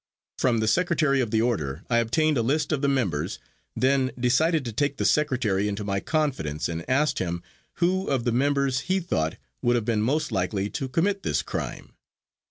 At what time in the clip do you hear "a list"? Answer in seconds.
2.35-2.71